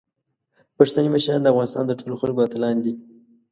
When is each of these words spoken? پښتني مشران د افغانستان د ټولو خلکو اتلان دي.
پښتني 0.77 1.09
مشران 1.15 1.41
د 1.43 1.47
افغانستان 1.53 1.83
د 1.87 1.91
ټولو 1.99 2.15
خلکو 2.21 2.45
اتلان 2.47 2.77
دي. 2.85 2.93